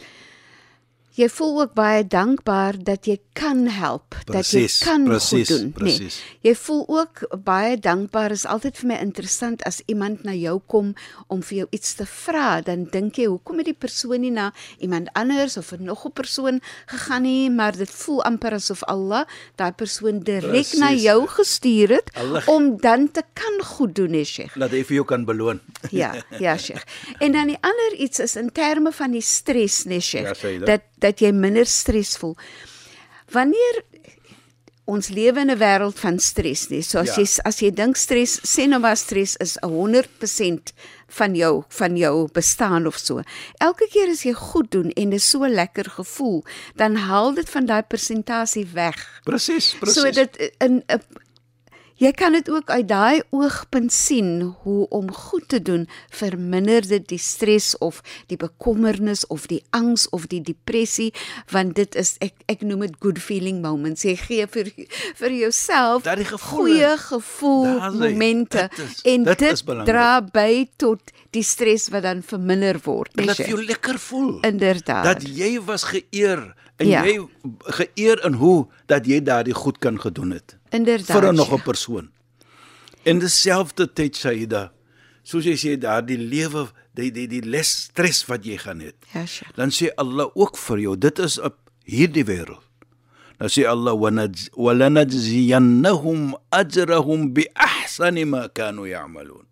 jy 1.19 1.29
voel 1.29 1.61
ook 1.61 1.73
baie 1.75 2.05
dankbaar 2.07 2.79
dat 2.85 3.07
jy 3.07 3.19
kan 3.39 3.67
help, 3.67 4.15
precies, 4.27 4.79
dat 4.79 4.87
jy 4.87 4.87
kan 4.87 5.05
precies, 5.09 5.49
goed 5.49 5.57
doen. 5.57 5.73
Precies. 5.73 6.19
Nee, 6.21 6.51
jy 6.51 6.55
voel 6.59 6.85
ook 6.89 7.23
baie 7.45 7.79
dankbaar. 7.79 8.35
Is 8.35 8.47
altyd 8.47 8.79
vir 8.79 8.89
my 8.93 8.99
interessant 9.03 9.63
as 9.69 9.81
iemand 9.87 10.25
na 10.27 10.35
jou 10.37 10.59
kom 10.67 10.95
om 11.27 11.43
vir 11.43 11.63
jou 11.63 11.69
iets 11.75 11.95
te 11.99 12.07
vra, 12.07 12.61
dan 12.67 12.87
dink 12.93 13.19
jy, 13.19 13.27
hoekom 13.31 13.63
het 13.63 13.71
die 13.71 13.77
persoon 13.77 14.23
nie 14.23 14.33
na 14.35 14.53
iemand 14.79 15.11
anders 15.19 15.57
of 15.57 15.73
'n 15.73 15.85
nog 15.85 16.07
'n 16.07 16.13
persoon 16.13 16.61
gegaan 16.87 17.23
nie, 17.23 17.51
maar 17.51 17.77
dit 17.77 17.91
voel 17.91 18.23
amper 18.25 18.55
asof 18.55 18.83
Allah 18.85 19.27
daai 19.57 19.73
persoon 19.73 20.21
direk 20.21 20.73
na 20.79 20.93
jou 20.93 21.27
gestuur 21.27 21.89
het 21.89 22.11
Allah. 22.15 22.49
om 22.49 22.77
dan 22.81 23.11
te 23.11 23.23
kan 23.33 23.65
goed 23.65 23.95
doen, 23.95 24.13
hè, 24.13 24.25
Sheikh. 24.25 24.57
Laat 24.57 24.71
hy 24.71 24.85
vir 24.85 24.95
jou 24.95 25.05
kan 25.05 25.25
beloon. 25.25 25.61
ja, 25.91 26.15
ja, 26.39 26.57
Sheikh. 26.57 26.85
En 27.19 27.33
dan 27.33 27.47
die 27.47 27.59
ander 27.61 27.95
iets 27.99 28.19
is 28.19 28.37
in 28.37 28.53
terme 28.53 28.93
van 28.93 29.11
die 29.11 29.21
stres, 29.21 29.85
nee, 29.85 30.01
Sheikh. 30.01 30.43
Ja, 30.43 30.65
dat 30.65 30.83
dat 30.99 31.21
jy 31.21 31.33
minder 31.33 31.67
stres 31.67 32.17
voel. 32.17 32.37
Wanneer 33.33 33.83
ons 34.88 35.11
lewe 35.12 35.40
in 35.40 35.50
'n 35.50 35.59
wêreld 35.61 35.99
van 36.00 36.19
stres, 36.19 36.69
nee, 36.69 36.83
so 36.83 36.99
as 36.99 37.17
ja. 37.17 37.23
jy 37.23 37.26
as 37.45 37.59
jy 37.61 37.71
dink 37.71 37.97
stres, 37.97 38.40
sê 38.40 38.67
nou 38.67 38.81
maar 38.81 38.97
stres 38.97 39.37
is 39.37 39.59
'n 39.61 39.69
100% 39.69 40.73
van 41.09 41.35
jou 41.35 41.64
van 41.69 41.97
jou 41.97 42.28
bestaan 42.33 42.87
of 42.87 42.97
so. 42.97 43.23
Elke 43.59 43.88
keer 43.93 44.09
as 44.09 44.23
jy 44.23 44.33
goed 44.33 44.71
doen 44.71 44.90
en 44.90 45.11
dit 45.11 45.23
so 45.23 45.47
lekker 45.47 45.90
gevoel, 45.90 46.45
dan 46.76 46.97
haal 46.97 47.35
dit 47.35 47.50
van 47.50 47.67
daai 47.67 47.83
persentasie 47.83 48.67
weg. 48.73 49.21
Presies, 49.25 49.75
presies. 49.81 50.02
So 50.02 50.11
dit 50.11 50.52
in 50.59 50.83
'n 50.88 51.02
Jy 51.99 52.12
kan 52.14 52.33
dit 52.33 52.47
ook 52.50 52.71
uit 52.71 52.87
daai 52.88 53.23
oogpunt 53.35 53.93
sien 53.93 54.55
hoe 54.62 54.87
om 54.95 55.09
goed 55.12 55.49
te 55.50 55.59
doen 55.62 55.88
verminder 56.14 56.87
dit 56.88 57.09
die 57.11 57.19
stres 57.19 57.73
of 57.83 58.00
die 58.31 58.37
bekommernis 58.38 59.26
of 59.26 59.47
die 59.50 59.62
angs 59.75 60.09
of 60.14 60.26
die 60.31 60.40
depressie 60.47 61.09
want 61.50 61.75
dit 61.75 61.95
is 61.99 62.14
ek 62.23 62.35
ek 62.47 62.62
noem 62.62 62.85
dit 62.87 62.95
good 63.02 63.19
feeling 63.19 63.59
moments. 63.64 64.05
Jy 64.07 64.14
gee 64.17 64.47
vir 64.47 64.71
vir 65.19 65.35
jouself 65.40 66.07
goeie 66.47 66.93
gevoel 67.02 67.64
daar 67.64 67.88
is 67.90 67.99
hy. 67.99 68.12
momente 68.12 68.69
Dit 68.76 68.85
is- 68.87 69.02
en 69.02 69.25
dit 69.25 69.38
dit 69.38 69.64
dra 69.90 70.21
by 70.23 70.69
tot 70.76 71.00
die 71.35 71.43
stres 71.43 71.88
wat 71.93 72.02
dan 72.07 72.23
verminder 72.23 72.78
word. 72.85 73.11
Laat 73.19 73.37
Sjoe? 73.37 73.49
jou 73.49 73.64
lekker 73.64 73.99
voel. 73.99 74.38
Inderdaad. 74.47 75.05
Dat 75.05 75.23
jy 75.28 75.59
was 75.67 75.83
geëer 75.90 76.55
en 76.78 76.87
Ja. 76.88 77.02
jy 77.04 77.18
geëer 77.78 78.25
in 78.25 78.32
hoe 78.38 78.66
dat 78.87 79.06
jy 79.06 79.20
daardie 79.23 79.54
goed 79.54 79.78
kan 79.78 79.99
gedoen 80.00 80.30
het 80.30 80.56
Inderdaad. 80.70 81.16
vir 81.18 81.32
'n 81.32 81.35
nog. 81.35 81.52
'n 81.52 81.62
persoon. 81.62 82.11
In 83.04 83.18
dieselfde 83.18 83.92
tyd 83.92 84.16
Saida, 84.16 84.73
soos 85.23 85.44
jy 85.44 85.56
sê 85.56 85.78
daardie 85.78 86.18
lewe, 86.18 86.68
die 86.94 87.11
die 87.12 87.26
die 87.28 87.42
les 87.42 87.68
stres 87.90 88.26
wat 88.26 88.44
jy 88.44 88.56
gaan 88.58 88.80
hê. 88.80 88.92
Ja, 89.14 89.26
sure. 89.26 89.50
Dan 89.54 89.70
sê 89.70 89.88
Allah 89.97 90.26
ook 90.35 90.56
vir 90.56 90.78
jou, 90.78 90.97
dit 90.99 91.18
is 91.18 91.38
op 91.40 91.54
hierdie 91.85 92.25
wêreld. 92.25 92.62
Dan 93.38 93.49
sê 93.49 93.66
Allah 93.66 93.94
"Wanaj- 93.94 94.50
walanajziyannahum 94.56 96.35
ajrahum 96.50 97.32
bi 97.35 97.47
ahsani 97.54 98.25
ma 98.25 98.49
kanu 98.49 98.87
ya'malun. 98.88 99.47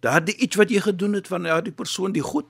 Daardie 0.00 0.36
iets 0.36 0.56
wat 0.56 0.70
jy 0.70 0.80
gedoen 0.80 1.12
het 1.14 1.26
van 1.26 1.42
daardie 1.42 1.72
persoon 1.72 2.12
die 2.12 2.22
goed. 2.22 2.46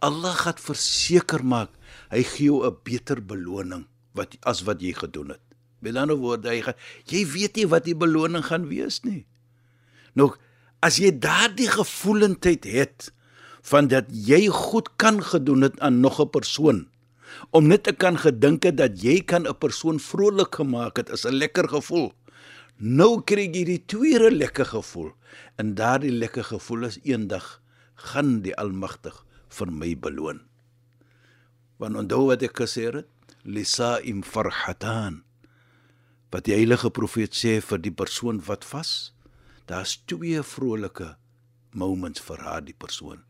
Allah 0.00 0.34
gaan 0.34 0.58
verseker 0.58 1.44
maak 1.44 1.70
hy 2.10 2.22
gee 2.22 2.46
jou 2.46 2.66
'n 2.66 2.76
beter 2.84 3.20
beloning 3.20 3.86
wat 4.14 4.36
as 4.42 4.62
wat 4.62 4.80
jy 4.80 4.92
gedoen 4.92 5.28
het. 5.28 5.42
Met 5.80 5.96
ander 5.96 6.16
woorde, 6.16 6.48
hy 6.48 6.62
gaan, 6.62 6.78
jy 7.04 7.26
weet 7.26 7.56
nie 7.56 7.66
wat 7.66 7.84
die 7.84 7.96
beloning 7.96 8.44
gaan 8.44 8.68
wees 8.68 9.02
nie. 9.04 9.26
Nou, 10.14 10.32
as 10.80 10.96
jy 10.96 11.10
daardie 11.18 11.68
gevoelendheid 11.68 12.64
het 12.64 13.12
van 13.62 13.88
dat 13.88 14.08
jy 14.08 14.46
goed 14.48 14.88
kan 14.96 15.22
gedoen 15.22 15.62
het 15.62 15.80
aan 15.80 16.00
nog 16.00 16.20
'n 16.20 16.30
persoon 16.30 16.88
om 17.50 17.66
net 17.66 17.82
te 17.84 17.92
kan 17.92 18.18
gedink 18.18 18.62
het 18.62 18.76
dat 18.76 19.02
jy 19.02 19.20
kan 19.20 19.46
'n 19.46 19.58
persoon 19.58 19.98
vrolik 20.00 20.54
gemaak 20.54 20.96
het, 20.96 21.08
is 21.08 21.24
'n 21.24 21.34
lekker 21.34 21.68
gevoel. 21.68 22.12
Nou 22.78 23.22
kry 23.22 23.46
jy 23.54 23.64
die 23.64 23.84
tweede 23.86 24.30
lekker 24.30 24.66
gevoel 24.66 25.12
en 25.56 25.74
daardie 25.74 26.12
lekker 26.12 26.44
gevoel 26.44 26.84
is 26.84 26.98
eendag 27.02 27.60
gaan 27.94 28.42
die 28.42 28.54
Almagtig 28.56 29.24
vir 29.48 29.70
my 29.70 29.94
beloon. 29.98 30.40
Want 31.82 31.98
onthou 31.98 32.28
wat 32.30 32.44
ek 32.46 32.60
gesê 32.64 32.88
het, 32.92 33.10
lisaim 33.44 34.22
farhatan. 34.24 35.22
Wat 36.32 36.46
die 36.48 36.56
heilige 36.56 36.90
profeet 36.90 37.36
sê 37.36 37.58
vir 37.62 37.82
die 37.82 37.94
persoon 37.94 38.40
wat 38.48 38.64
vas, 38.66 39.12
daar's 39.70 39.98
twee 40.10 40.42
vrolike 40.42 41.14
moments 41.74 42.22
vir 42.24 42.42
haar 42.46 42.64
die 42.64 42.76
persoon. 42.76 43.22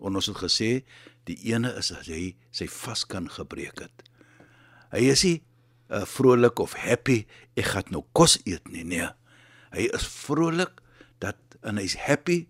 En 0.00 0.18
ons 0.18 0.28
het 0.28 0.38
gesê 0.38 0.70
die 1.28 1.38
ene 1.50 1.72
is 1.80 1.90
as 1.94 2.10
hy 2.12 2.34
sy 2.54 2.68
vas 2.70 3.04
kan 3.08 3.28
gebreek 3.32 3.80
het. 3.86 4.04
Hy 4.92 5.02
is 5.10 5.24
nie 5.26 5.36
uh, 5.88 6.04
vrolik 6.06 6.60
of 6.62 6.76
happy 6.78 7.24
ek 7.58 7.72
gaan 7.72 7.94
nou 7.94 8.04
kos 8.16 8.36
eet 8.44 8.66
nie, 8.70 8.84
nee. 8.84 9.08
Hy 9.74 9.88
is 9.96 10.06
vrolik 10.06 10.82
dat 11.22 11.40
en 11.64 11.80
hy's 11.80 11.96
happy 12.04 12.44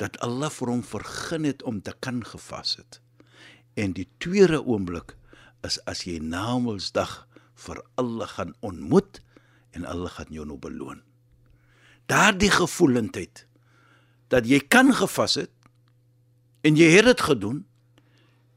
dat 0.00 0.18
Allah 0.24 0.50
vir 0.52 0.72
hom 0.72 0.82
vergun 0.84 1.46
het 1.48 1.62
om 1.68 1.80
te 1.84 1.94
kan 2.02 2.24
gevas 2.26 2.76
het. 2.80 3.00
En 3.74 3.92
die 3.96 4.08
tweede 4.18 4.62
oomblik 4.64 5.16
is 5.66 5.78
as 5.90 6.04
jy 6.08 6.18
na 6.22 6.58
Mondsdag 6.58 7.26
vir 7.66 7.82
Allah 8.00 8.28
gaan 8.28 8.54
ontmoet 8.64 9.20
en 9.76 9.84
Allah 9.84 10.10
gaan 10.10 10.32
jou 10.32 10.46
nou 10.48 10.58
beloon. 10.58 11.02
Daardie 12.10 12.50
gevoelendheid 12.50 13.46
dat 14.30 14.46
jy 14.46 14.60
kan 14.70 14.92
gevas 14.94 15.36
het 15.42 15.52
en 16.66 16.78
jy 16.78 16.90
het 16.94 17.08
dit 17.10 17.26
gedoen 17.26 17.64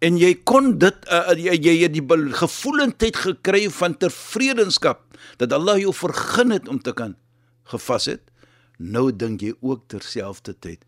en 0.03 0.19
jy 0.19 0.33
kon 0.45 0.73
dit 0.81 1.09
uh, 1.09 1.33
jy 1.39 1.55
jy 1.57 1.75
het 1.85 1.95
die 1.95 2.03
gevoelendheid 2.37 3.17
gekry 3.25 3.65
van 3.73 3.97
tevredenskap 3.97 5.05
dat 5.41 5.55
Allah 5.55 5.79
jou 5.81 5.93
vergun 5.95 6.53
het 6.53 6.69
om 6.69 6.81
te 6.81 6.93
kan 6.93 7.15
gevas 7.71 8.09
het 8.11 8.29
nou 8.77 9.09
dink 9.11 9.41
jy 9.45 9.53
ook 9.61 9.87
terselfdertyd 9.93 10.83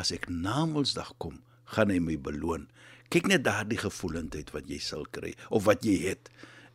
as 0.00 0.10
ek 0.14 0.26
na 0.30 0.64
Mondsdag 0.66 1.12
kom 1.22 1.38
gaan 1.76 1.92
hy 1.92 2.00
my 2.02 2.16
beloon 2.18 2.66
kyk 3.14 3.30
net 3.30 3.44
daardie 3.46 3.78
gevoelendheid 3.78 4.50
wat 4.54 4.68
jy 4.70 4.80
sal 4.82 5.06
kry 5.14 5.34
of 5.54 5.68
wat 5.68 5.86
jy 5.86 6.00
het 6.08 6.30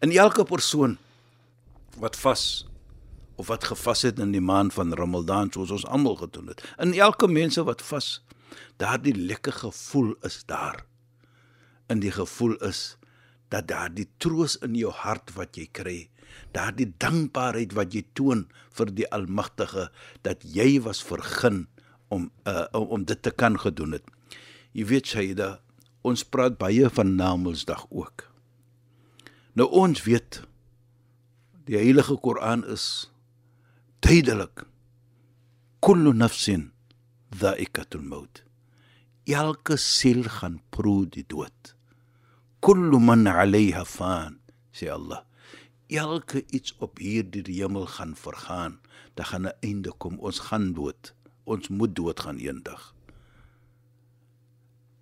in 0.06 0.16
elke 0.16 0.46
persoon 0.48 0.96
wat 2.00 2.16
vas 2.20 2.46
of 3.40 3.48
wat 3.48 3.64
gevas 3.72 4.04
het 4.08 4.20
in 4.20 4.34
die 4.36 4.44
maand 4.44 4.74
van 4.76 4.94
Ramadan 5.00 5.52
soos 5.54 5.72
ons 5.72 5.86
almal 5.88 6.18
gedoen 6.20 6.52
het. 6.52 6.64
In 6.84 6.92
elke 6.94 7.28
mense 7.32 7.64
wat 7.64 7.82
vas, 7.88 8.20
daardie 8.82 9.16
lekker 9.16 9.56
gevoel 9.64 10.16
is 10.28 10.42
daar. 10.50 10.84
In 11.88 12.04
die 12.04 12.12
gevoel 12.12 12.58
is 12.68 12.98
dat 13.50 13.70
daardie 13.72 14.10
troos 14.20 14.58
in 14.66 14.76
jou 14.78 14.92
hart 14.92 15.32
wat 15.38 15.56
jy 15.58 15.70
kry, 15.72 15.98
daardie 16.54 16.90
dankbaarheid 17.02 17.74
wat 17.78 17.96
jy 17.96 18.04
toon 18.14 18.46
vir 18.78 18.92
die 18.94 19.08
Almagtige 19.16 19.88
dat 20.28 20.44
jy 20.44 20.76
was 20.84 21.02
vergun 21.04 21.68
om 22.12 22.28
uh, 22.50 22.68
om 22.76 23.06
dit 23.08 23.22
te 23.24 23.32
kan 23.32 23.58
gedoen 23.60 23.96
het. 23.98 24.06
Jy 24.76 24.86
weet 24.92 25.10
Shaida, 25.10 25.50
ons 26.10 26.26
praat 26.26 26.58
baie 26.58 26.90
van 26.90 27.16
Namedsdag 27.16 27.86
ook. 27.90 28.26
Nou 29.54 29.68
ons 29.70 30.04
weet 30.06 30.42
die 31.70 31.78
heilige 31.78 32.18
Koran 32.18 32.66
is 32.66 33.10
duidelik. 34.06 34.66
Kullu 35.86 36.14
nafsin 36.14 36.72
dha'iqatul 37.40 38.04
maut. 38.04 38.44
Elke 39.30 39.78
siel 39.78 40.24
gaan 40.40 40.58
proe 40.74 41.06
die 41.06 41.26
dood. 41.28 41.76
Kullu 42.60 43.00
man 43.00 43.28
'alayha 43.28 43.86
fan, 43.86 44.40
sê 44.74 44.90
Allah. 44.90 45.24
Elke 45.90 46.44
iets 46.52 46.74
op 46.80 46.98
hierdie 46.98 47.62
hemel 47.62 47.86
gaan 47.86 48.16
vergaan. 48.16 48.80
Daar 49.16 49.26
gaan 49.26 49.48
'n 49.48 49.58
einde 49.62 49.92
kom. 49.98 50.20
Ons 50.20 50.40
gaan 50.40 50.74
dood. 50.74 51.14
Ons 51.44 51.68
moet 51.68 51.96
doodgaan 51.96 52.38
eendag. 52.38 52.94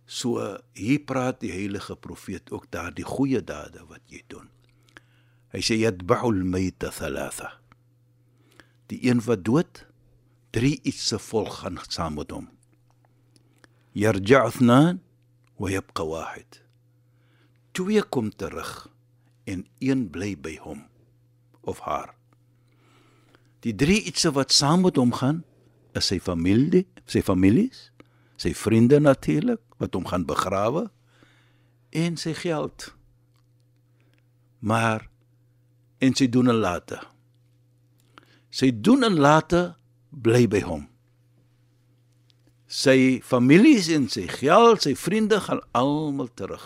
So 0.08 0.40
hier 0.74 1.04
praat 1.04 1.42
die 1.44 1.52
heilige 1.52 1.98
profeet 2.00 2.52
ook 2.52 2.70
daar 2.72 2.94
die 2.96 3.06
goeie 3.06 3.44
dade 3.44 3.84
wat 3.90 4.04
jy 4.08 4.24
doen. 4.32 4.48
Hy 5.52 5.62
sê 5.64 5.76
yatba'ul 5.82 6.46
mayta 6.48 6.92
thalatha. 6.96 7.58
Die 8.88 9.04
een 9.04 9.20
wat 9.28 9.44
dood, 9.44 9.84
drie 10.56 10.78
iets 10.88 11.10
se 11.12 11.20
volg 11.20 11.60
gaan 11.62 11.80
saam 11.92 12.16
met 12.16 12.32
hom. 12.32 12.48
Yarja'u 13.98 14.48
ithnan 14.48 15.02
wa 15.60 15.72
yabqa 15.72 16.06
wahid. 16.08 16.62
Twee 17.76 18.02
kom 18.02 18.32
terug 18.32 18.88
en 19.44 19.68
een 19.84 20.08
bly 20.10 20.36
by 20.40 20.56
hom 20.64 20.88
of 21.68 21.84
haar. 21.84 22.14
Die 23.66 23.76
drie 23.76 24.00
ietsie 24.08 24.32
wat 24.32 24.54
saam 24.56 24.86
met 24.86 24.96
hom 25.00 25.12
gaan, 25.18 25.42
is 25.98 26.08
sy 26.12 26.20
familie, 26.24 26.86
sy 27.10 27.24
families, 27.26 27.90
sy 28.38 28.53
vriende 28.53 29.00
natuurlik 29.01 29.62
wat 29.82 29.98
hom 29.98 30.06
gaan 30.10 30.25
begrawe 30.29 30.88
en 31.98 32.17
sy 32.17 32.34
geld. 32.38 32.91
Maar 34.60 35.08
en 36.03 36.13
sy 36.17 36.29
doen 36.29 36.51
en 36.53 36.62
late. 36.62 37.00
Sy 38.53 38.72
doen 38.74 39.06
en 39.08 39.17
late 39.22 39.63
bly 40.10 40.46
by 40.50 40.62
hom. 40.65 40.86
Sy 42.67 43.20
families 43.24 43.88
en 43.94 44.10
sy 44.12 44.25
geld, 44.29 44.84
sy 44.84 44.94
vriende 45.00 45.39
gaan 45.46 45.63
almal 45.77 46.29
terug. 46.36 46.65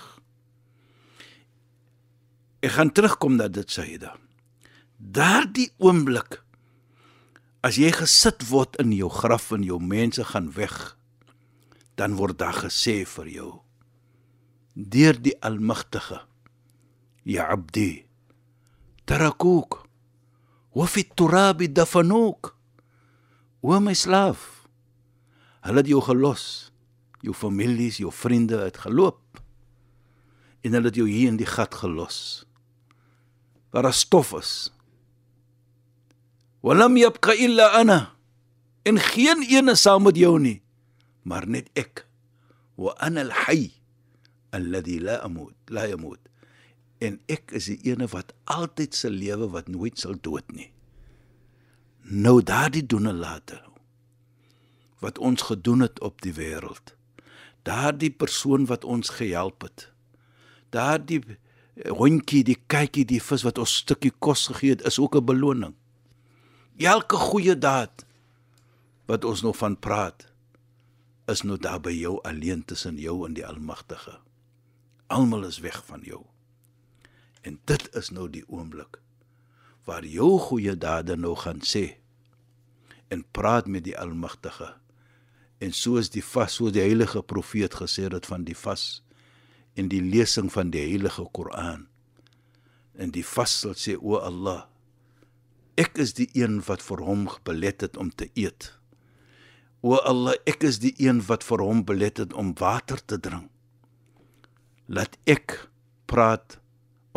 Ek 2.61 2.75
gaan 2.77 2.91
terugkom 2.93 3.37
na 3.37 3.47
dit 3.49 3.69
Saida. 3.69 4.15
Daardie 4.97 5.71
oomblik 5.81 6.41
as 7.65 7.77
jy 7.77 7.91
gesit 7.93 8.43
word 8.49 8.77
in 8.81 8.93
jou 8.93 9.09
graf 9.13 9.51
en 9.53 9.65
jou 9.65 9.77
mense 9.81 10.23
gaan 10.33 10.49
weg, 10.57 10.75
dan 11.95 12.15
word 12.15 12.39
daar 12.39 12.57
gesê 12.65 13.01
vir 13.05 13.27
jou 13.27 13.51
deur 14.75 15.17
die 15.19 15.36
Almagtige 15.41 16.21
Ya 17.24 17.51
abdi 17.53 18.05
tarakook 19.05 19.86
wa 20.74 20.88
fi 20.88 21.03
turab 21.03 21.62
dafanook 21.62 22.55
o 23.62 23.79
my 23.79 23.93
slaaf. 23.93 24.65
Hulle 25.62 25.83
het 25.83 25.89
jou 25.91 26.01
gelos 26.01 26.71
jou 27.21 27.36
families 27.38 28.00
jou 28.01 28.10
vriende 28.10 28.57
het 28.63 28.79
geloop 28.81 29.41
en 30.65 30.74
hulle 30.74 30.89
het 30.89 30.98
jou 30.98 31.05
hier 31.10 31.29
in 31.29 31.38
die 31.38 31.50
gat 31.50 31.75
gelos 31.77 32.45
waar 33.71 33.86
daar 33.86 33.95
stof 33.95 34.33
is. 34.36 34.71
Walam 36.62 36.98
yabqa 36.98 37.38
illa 37.38 37.69
ana 37.77 38.00
en 38.83 38.98
geen 38.98 39.45
een 39.45 39.69
is 39.69 39.81
saam 39.86 40.03
met 40.10 40.17
jou 40.17 40.39
nie 40.39 40.60
maar 41.23 41.47
net 41.47 41.69
ek 41.73 42.05
wa 42.75 42.95
ana 42.97 43.21
al-hayy 43.27 43.71
alladhi 44.51 44.99
la 44.99 45.21
amut 45.25 45.55
la 45.69 45.87
yamut 45.87 46.29
en 46.99 47.17
ek 47.27 47.51
is 47.57 47.71
die 47.71 47.93
ene 47.93 48.07
wat 48.11 48.33
altyd 48.45 48.95
se 48.95 49.09
lewe 49.09 49.49
wat 49.55 49.67
nooit 49.67 49.97
sal 49.99 50.17
dood 50.21 50.47
nie 50.51 50.71
Nou 52.03 52.41
daardie 52.43 52.85
doen 52.85 53.07
en 53.07 53.15
late 53.15 53.61
wat 55.01 55.17
ons 55.17 55.41
gedoen 55.41 55.79
het 55.79 55.99
op 55.99 56.21
die 56.21 56.33
wêreld. 56.33 56.93
Daardie 57.65 58.11
persoon 58.11 58.65
wat 58.69 58.83
ons 58.85 59.09
gehelp 59.09 59.61
het. 59.65 59.87
Daardie 60.69 61.23
hondjie, 61.89 62.43
die 62.45 62.57
kykie, 62.69 63.05
die 63.05 63.21
vis 63.21 63.41
wat 63.41 63.57
ons 63.57 63.79
stukkie 63.81 64.11
kos 64.19 64.47
gegee 64.51 64.75
het, 64.75 64.85
is 64.85 64.99
ook 64.99 65.15
'n 65.15 65.25
beloning. 65.25 65.73
Elke 66.77 67.15
goeie 67.15 67.57
daad 67.57 68.05
wat 69.05 69.25
ons 69.25 69.41
nog 69.41 69.57
van 69.57 69.79
praat, 69.79 70.30
is 71.31 71.43
nou 71.47 71.57
daar 71.57 71.79
by 71.81 71.93
jou 71.95 72.17
alleen 72.27 72.65
tussen 72.67 73.00
jou 73.00 73.21
en 73.27 73.35
die 73.38 73.45
Almagtige. 73.47 74.19
Almal 75.11 75.47
is 75.47 75.59
weg 75.63 75.81
van 75.88 76.03
jou. 76.07 76.25
En 77.41 77.59
dit 77.65 77.88
is 77.95 78.11
nou 78.13 78.29
die 78.29 78.43
oomblik 78.47 79.00
waar 79.89 80.05
jou 80.05 80.38
goeie 80.39 80.75
dade 80.77 81.15
nou 81.17 81.33
gaan 81.41 81.63
sê 81.65 81.97
en 83.11 83.23
praat 83.33 83.67
met 83.67 83.83
die 83.83 83.97
Almagtige. 83.97 84.69
En 85.59 85.73
soos 85.75 86.09
die 86.13 86.23
vas, 86.23 86.53
soos 86.55 86.73
die 86.75 86.83
heilige 86.83 87.23
profeet 87.25 87.75
gesê 87.81 88.05
het 88.07 88.29
van 88.29 88.45
die 88.47 88.55
vas 88.57 89.01
en 89.75 89.89
die 89.91 90.01
lesing 90.01 90.51
van 90.53 90.71
die 90.71 90.83
heilige 90.85 91.25
Koran. 91.33 91.88
En 92.93 93.11
die 93.11 93.25
vas 93.25 93.53
sal 93.63 93.75
sê 93.75 93.97
o 93.97 94.19
Allah, 94.21 94.67
ek 95.79 95.97
is 96.03 96.13
die 96.17 96.29
een 96.38 96.59
wat 96.67 96.83
vir 96.85 97.03
hom 97.07 97.27
belet 97.47 97.83
het 97.88 97.97
om 97.97 98.11
te 98.13 98.29
eet. 98.33 98.71
O 99.81 99.97
Allah, 99.97 100.38
ek 100.45 100.63
is 100.67 100.79
die 100.81 100.93
een 101.01 101.23
wat 101.25 101.43
vir 101.43 101.63
hom 101.65 101.83
belet 101.85 102.21
het 102.21 102.33
om 102.38 102.53
water 102.59 103.01
te 103.05 103.17
drink. 103.19 103.50
Laat 104.85 105.17
ek 105.25 105.57
praat 106.05 106.59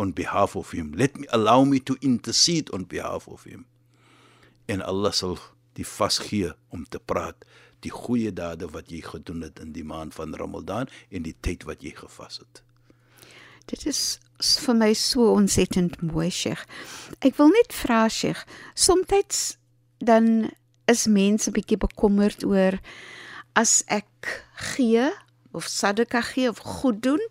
on 0.01 0.13
behalf 0.13 0.55
of 0.55 0.71
him. 0.71 0.93
Let 0.97 1.19
me 1.19 1.27
allow 1.29 1.65
me 1.65 1.79
to 1.83 1.95
intercede 1.99 2.71
on 2.73 2.87
behalf 2.89 3.27
of 3.27 3.43
him. 3.43 3.65
En 4.65 4.81
Allah 4.81 5.13
sal 5.13 5.37
die 5.77 5.85
vas 5.85 6.17
gee 6.25 6.51
om 6.73 6.85
te 6.89 6.99
praat 6.99 7.45
die 7.85 7.93
goeie 7.93 8.31
dade 8.33 8.67
wat 8.73 8.89
jy 8.89 9.03
gedoen 9.05 9.43
het 9.45 9.59
in 9.61 9.73
die 9.75 9.85
maand 9.85 10.15
van 10.15 10.33
Ramadan 10.33 10.89
en 11.11 11.25
die 11.27 11.35
tyd 11.45 11.67
wat 11.69 11.83
jy 11.85 11.93
gevas 11.93 12.39
het. 12.41 12.63
Dit 13.69 13.85
is 13.89 14.19
vir 14.65 14.77
my 14.77 14.91
so 14.97 15.33
ontsettend 15.33 15.97
mooi, 16.01 16.29
Sheikh. 16.29 16.65
Ek 17.25 17.37
wil 17.37 17.53
net 17.53 17.73
vra, 17.73 18.05
Sheikh, 18.09 18.45
soms 18.73 19.57
dan 19.99 20.51
is 20.91 21.05
mense 21.07 21.51
bietjie 21.51 21.77
bekommerd 21.77 22.43
oor 22.43 22.79
as 23.53 23.83
ek 23.87 24.43
gee 24.75 25.09
of 25.55 25.67
sadaka 25.71 26.21
gee 26.21 26.49
of 26.49 26.59
goed 26.59 27.01
doen, 27.03 27.21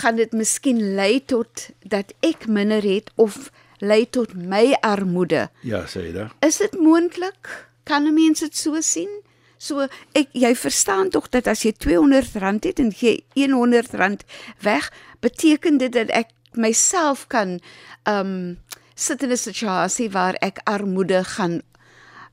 gaan 0.00 0.16
dit 0.18 0.32
miskien 0.32 0.80
lei 0.98 1.22
tot 1.24 1.68
dat 1.86 2.10
ek 2.26 2.48
minder 2.50 2.82
het 2.82 3.12
of 3.14 3.50
lei 3.78 4.04
tot 4.10 4.34
my 4.34 4.74
armoede. 4.82 5.48
Ja, 5.62 5.84
sê 5.86 6.08
jy 6.08 6.14
dit? 6.16 6.34
Is 6.42 6.58
dit 6.62 6.74
moontlik? 6.80 7.50
Kan 7.84 8.06
'n 8.08 8.14
mens 8.14 8.40
dit 8.40 8.56
so 8.56 8.80
sien? 8.80 9.22
So 9.58 9.86
ek 10.12 10.28
jy 10.32 10.54
verstaan 10.54 11.10
tog 11.10 11.28
dat 11.28 11.46
as 11.46 11.62
jy 11.62 11.72
R200 11.72 12.66
het 12.66 12.78
en 12.78 12.92
gee 12.92 13.24
R100 13.36 14.24
weg, 14.60 14.92
beteken 15.20 15.78
dit 15.78 15.92
dat 15.92 16.08
ek 16.08 16.28
myself 16.52 17.26
kan 17.26 17.60
um 18.04 18.58
sit 18.94 19.22
in 19.22 19.30
'n 19.30 19.36
situasie 19.36 20.10
waar 20.10 20.34
ek 20.40 20.60
armoede 20.64 21.24
gaan 21.24 21.62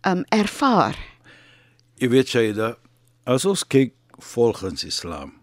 um 0.07 0.23
ervaar. 0.29 0.97
Jy 2.01 2.09
weet 2.09 2.33
jy 2.33 2.51
da 2.57 2.73
as 3.29 3.45
ons 3.45 3.63
kyk 3.67 3.93
volgens 4.33 4.83
Islam 4.85 5.35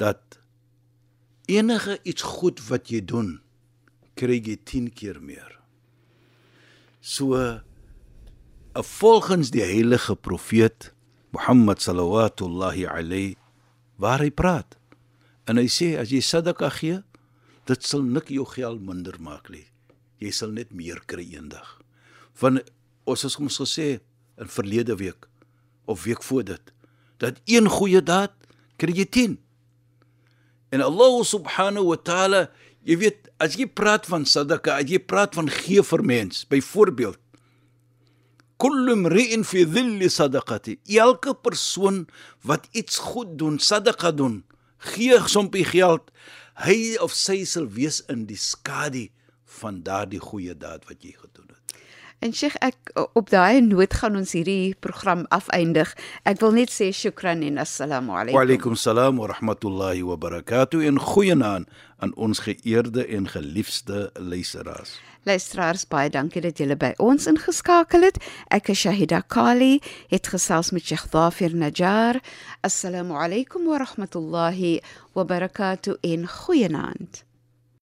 dat 0.00 0.38
enige 1.48 1.98
iets 2.04 2.22
goed 2.22 2.60
wat 2.68 2.88
jy 2.92 3.02
doen 3.04 3.38
kry 4.18 4.38
jy 4.40 4.56
10 4.64 4.92
keer 4.96 5.20
meer. 5.20 5.58
So 7.00 7.60
volgens 8.74 9.50
die 9.50 9.64
heilige 9.64 10.16
profeet 10.16 10.92
Mohammed 11.32 11.82
sallallahu 11.82 12.86
alayhi 12.88 13.36
waar 13.96 14.22
hy 14.22 14.30
praat. 14.30 14.78
En 15.48 15.58
hy 15.58 15.66
sê 15.68 15.96
as 16.00 16.12
jy 16.12 16.20
sadaka 16.24 16.70
gee, 16.72 17.02
dit 17.68 17.84
sal 17.84 18.04
nik 18.04 18.30
jou 18.32 18.46
geld 18.48 18.80
minder 18.84 19.16
maak 19.20 19.50
nie. 19.52 19.66
Jy 20.22 20.32
sal 20.32 20.54
net 20.54 20.72
meer 20.72 21.00
kry 21.06 21.26
eendag. 21.34 21.78
Want 22.40 22.64
ons 23.08 23.24
het 23.26 23.38
ons 23.40 23.60
gesê 23.64 23.88
in 24.38 24.50
verlede 24.52 24.96
week 25.00 25.28
of 25.88 26.04
week 26.04 26.22
voor 26.22 26.44
dit 26.44 26.74
dat 27.18 27.40
een 27.50 27.66
goeie 27.66 28.02
daad 28.02 28.34
kry 28.78 28.94
jy 28.94 29.06
10. 29.10 29.38
En 30.70 30.84
Allah 30.84 31.14
subhanahu 31.26 31.88
wa 31.90 31.96
ta'ala, 31.98 32.42
jy 32.86 32.98
weet, 33.00 33.30
as 33.42 33.56
jy 33.58 33.66
praat 33.66 34.06
van 34.06 34.22
sadaka, 34.28 34.76
as 34.78 34.86
jy 34.86 35.00
praat 35.02 35.34
van 35.34 35.48
gee 35.50 35.82
vir 35.82 36.04
mens, 36.06 36.44
byvoorbeeld 36.46 37.18
kullu 38.58 38.96
mri'in 38.98 39.44
fi 39.46 39.64
dhilli 39.64 40.10
sadaqati 40.10 40.78
elke 40.98 41.34
persoon 41.46 42.06
wat 42.42 42.66
iets 42.80 42.98
goed 43.10 43.36
doen 43.38 43.58
sadaqa 43.62 44.10
doen 44.20 44.40
gee 44.92 45.18
sompie 45.30 45.66
geld 45.66 46.10
hy 46.66 46.96
of 47.04 47.14
sy 47.14 47.44
sal 47.46 47.68
wees 47.78 48.00
in 48.10 48.26
die 48.26 48.38
skadu 48.38 49.06
van 49.60 49.78
daardie 49.86 50.22
goeie 50.22 50.58
daad 50.58 50.90
wat 50.90 51.06
jy 51.06 51.14
gedoen 51.14 51.46
het 51.46 51.47
En 52.18 52.32
Sheikh 52.34 52.56
ek 52.66 52.90
op 53.14 53.28
daai 53.30 53.60
noot 53.62 53.92
gaan 53.94 54.16
ons 54.18 54.32
hierdie 54.34 54.74
program 54.82 55.20
afeindig. 55.30 55.92
Ek 56.26 56.40
wil 56.42 56.56
net 56.56 56.72
sê 56.74 56.88
shukran 56.90 57.44
en 57.46 57.60
assalamu 57.62 58.10
alaykum. 58.10 58.34
Wa 58.34 58.42
alaykum 58.42 58.74
salaam 58.74 59.20
wa 59.22 59.28
rahmatullahi 59.30 60.02
wa 60.02 60.16
barakatuh 60.18 60.82
en 60.88 60.98
goeienaand 60.98 61.70
aan 62.02 62.14
ons 62.18 62.42
geëerde 62.42 63.06
en 63.06 63.28
geliefde 63.30 64.10
luisteraars. 64.18 64.96
Luisteraars, 65.30 65.86
baie 65.86 66.10
dankie 66.10 66.42
dat 66.42 66.58
julle 66.58 66.74
by 66.78 66.90
ons 66.98 67.30
ingeskakel 67.30 68.08
het. 68.08 68.18
Ek 68.50 68.72
is 68.74 68.82
Shahida 68.82 69.22
Kali, 69.22 69.78
het 70.10 70.30
gesels 70.34 70.72
met 70.74 70.90
Sheikh 70.90 71.06
Dafir 71.14 71.54
Najjar. 71.54 72.18
Assalamu 72.66 73.14
alaykum 73.14 73.70
wa 73.70 73.78
rahmatullahi 73.84 74.80
wa 75.14 75.22
barakatuh 75.22 76.00
en 76.02 76.26
goeienaand. 76.26 77.27